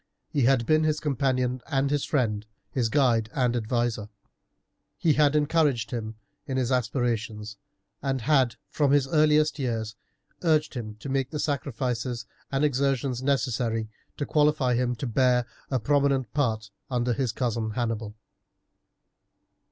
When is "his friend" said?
1.91-2.47